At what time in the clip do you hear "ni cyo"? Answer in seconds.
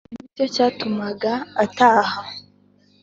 0.21-0.45